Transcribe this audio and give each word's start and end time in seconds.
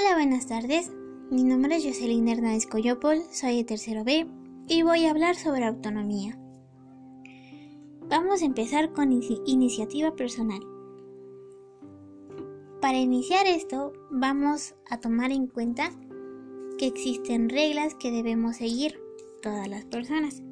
Hola, 0.00 0.14
buenas 0.14 0.46
tardes. 0.46 0.92
Mi 1.30 1.42
nombre 1.42 1.76
es 1.76 1.84
Jocelyn 1.84 2.28
Hernández 2.28 2.66
Coyopol, 2.66 3.20
soy 3.32 3.56
de 3.56 3.64
tercero 3.64 4.04
B 4.04 4.28
y 4.68 4.82
voy 4.82 5.06
a 5.06 5.10
hablar 5.10 5.34
sobre 5.34 5.64
autonomía. 5.64 6.38
Vamos 8.08 8.42
a 8.42 8.44
empezar 8.44 8.92
con 8.92 9.10
iniciativa 9.12 10.14
personal. 10.14 10.60
Para 12.80 12.98
iniciar 12.98 13.46
esto, 13.46 13.92
vamos 14.10 14.76
a 14.88 15.00
tomar 15.00 15.32
en 15.32 15.48
cuenta 15.48 15.90
que 16.78 16.86
existen 16.86 17.48
reglas 17.48 17.96
que 17.96 18.12
debemos 18.12 18.56
seguir 18.56 19.00
todas 19.42 19.66
las 19.66 19.84
personas. 19.84 20.42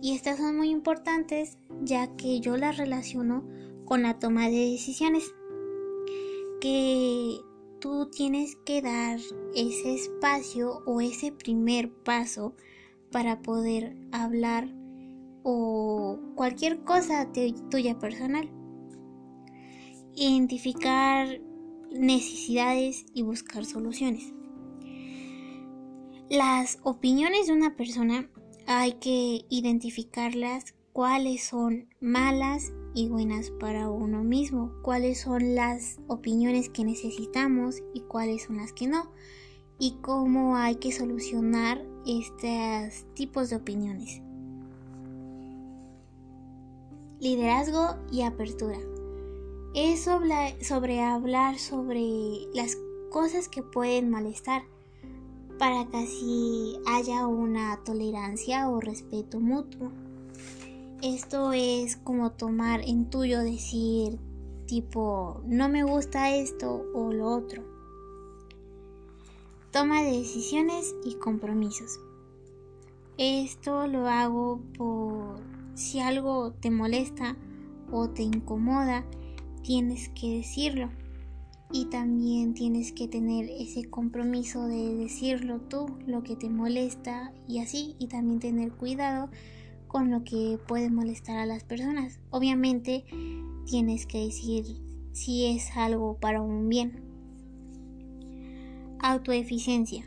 Y 0.00 0.14
estas 0.14 0.38
son 0.38 0.56
muy 0.56 0.70
importantes 0.70 1.58
ya 1.82 2.16
que 2.16 2.40
yo 2.40 2.56
las 2.56 2.76
relaciono 2.76 3.46
con 3.84 4.02
la 4.02 4.18
toma 4.18 4.48
de 4.48 4.70
decisiones. 4.70 5.32
Que 6.60 7.40
tú 7.82 8.06
tienes 8.06 8.54
que 8.64 8.80
dar 8.80 9.18
ese 9.56 9.94
espacio 9.94 10.84
o 10.86 11.00
ese 11.00 11.32
primer 11.32 11.92
paso 11.92 12.54
para 13.10 13.42
poder 13.42 13.96
hablar 14.12 14.72
o 15.42 16.16
cualquier 16.36 16.84
cosa 16.84 17.28
tuya 17.70 17.98
personal. 17.98 18.48
Identificar 20.14 21.40
necesidades 21.90 23.04
y 23.14 23.22
buscar 23.22 23.64
soluciones. 23.64 24.32
Las 26.30 26.78
opiniones 26.84 27.48
de 27.48 27.52
una 27.52 27.74
persona 27.74 28.30
hay 28.68 28.92
que 28.92 29.44
identificarlas 29.50 30.76
cuáles 30.92 31.42
son 31.42 31.88
malas 32.00 32.72
y 32.94 33.08
buenas 33.08 33.50
para 33.50 33.88
uno 33.90 34.22
mismo, 34.22 34.72
cuáles 34.82 35.20
son 35.20 35.54
las 35.54 35.98
opiniones 36.08 36.68
que 36.68 36.84
necesitamos 36.84 37.82
y 37.94 38.00
cuáles 38.00 38.44
son 38.44 38.58
las 38.58 38.72
que 38.72 38.86
no, 38.86 39.10
y 39.78 39.96
cómo 40.02 40.56
hay 40.56 40.76
que 40.76 40.92
solucionar 40.92 41.84
estos 42.06 43.04
tipos 43.14 43.50
de 43.50 43.56
opiniones. 43.56 44.20
Liderazgo 47.20 47.96
y 48.10 48.22
apertura. 48.22 48.78
Es 49.74 50.04
sobre, 50.04 51.00
hablar 51.00 51.58
sobre 51.58 52.46
las 52.52 52.76
cosas 53.10 53.48
que 53.48 53.62
pueden 53.62 54.10
molestar 54.10 54.62
para 55.58 55.86
que 55.86 55.96
así 55.96 56.76
haya 56.86 57.26
una 57.26 57.80
tolerancia 57.84 58.68
o 58.68 58.80
respeto 58.80 59.40
mutuo. 59.40 59.92
Esto 61.02 61.52
es 61.52 61.96
como 61.96 62.30
tomar 62.30 62.80
en 62.82 63.10
tuyo 63.10 63.40
decir 63.40 64.20
tipo 64.68 65.42
no 65.44 65.68
me 65.68 65.82
gusta 65.82 66.32
esto 66.32 66.86
o 66.94 67.12
lo 67.12 67.26
otro. 67.26 67.64
Toma 69.72 70.04
de 70.04 70.18
decisiones 70.18 70.94
y 71.04 71.16
compromisos. 71.16 71.98
Esto 73.18 73.88
lo 73.88 74.06
hago 74.06 74.60
por 74.78 75.40
si 75.74 75.98
algo 75.98 76.52
te 76.52 76.70
molesta 76.70 77.36
o 77.90 78.08
te 78.08 78.22
incomoda, 78.22 79.04
tienes 79.64 80.08
que 80.10 80.36
decirlo. 80.36 80.88
Y 81.72 81.86
también 81.86 82.54
tienes 82.54 82.92
que 82.92 83.08
tener 83.08 83.50
ese 83.50 83.90
compromiso 83.90 84.68
de 84.68 84.94
decirlo 84.94 85.62
tú, 85.62 85.86
lo 86.06 86.22
que 86.22 86.36
te 86.36 86.48
molesta 86.48 87.32
y 87.48 87.58
así. 87.58 87.96
Y 87.98 88.06
también 88.06 88.38
tener 88.38 88.70
cuidado 88.70 89.30
con 89.92 90.10
lo 90.10 90.24
que 90.24 90.58
puede 90.66 90.88
molestar 90.88 91.36
a 91.38 91.44
las 91.44 91.64
personas. 91.64 92.18
Obviamente 92.30 93.04
tienes 93.66 94.06
que 94.06 94.24
decir 94.24 94.64
si 95.12 95.44
es 95.44 95.76
algo 95.76 96.16
para 96.16 96.40
un 96.40 96.70
bien. 96.70 97.02
Autoeficiencia. 99.00 100.06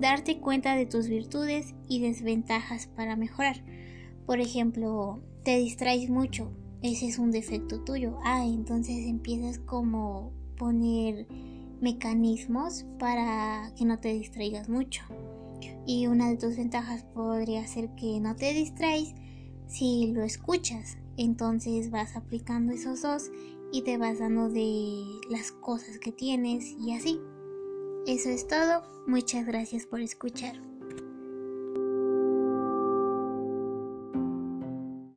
Darte 0.00 0.40
cuenta 0.40 0.74
de 0.74 0.86
tus 0.86 1.08
virtudes 1.08 1.74
y 1.86 2.00
desventajas 2.00 2.86
para 2.86 3.14
mejorar. 3.14 3.62
Por 4.24 4.40
ejemplo, 4.40 5.20
te 5.44 5.58
distraes 5.58 6.08
mucho. 6.08 6.50
Ese 6.80 7.06
es 7.06 7.18
un 7.18 7.30
defecto 7.30 7.84
tuyo. 7.84 8.18
Ah, 8.24 8.46
entonces 8.46 9.06
empiezas 9.06 9.58
como 9.58 10.32
poner 10.56 11.26
mecanismos 11.82 12.86
para 12.98 13.70
que 13.76 13.84
no 13.84 13.98
te 13.98 14.14
distraigas 14.14 14.70
mucho. 14.70 15.04
Y 15.86 16.06
una 16.06 16.28
de 16.28 16.36
tus 16.36 16.56
ventajas 16.56 17.04
podría 17.14 17.66
ser 17.66 17.94
que 17.94 18.20
no 18.20 18.36
te 18.36 18.52
distraes 18.52 19.14
si 19.66 20.12
lo 20.12 20.22
escuchas. 20.22 20.98
Entonces 21.16 21.90
vas 21.90 22.16
aplicando 22.16 22.72
esos 22.72 23.02
dos 23.02 23.30
y 23.72 23.82
te 23.82 23.98
vas 23.98 24.18
dando 24.18 24.48
de 24.48 25.04
las 25.30 25.52
cosas 25.52 25.98
que 25.98 26.12
tienes 26.12 26.64
y 26.78 26.92
así. 26.92 27.20
Eso 28.06 28.30
es 28.30 28.46
todo. 28.46 28.82
Muchas 29.06 29.46
gracias 29.46 29.86
por 29.86 30.00
escuchar. 30.00 30.73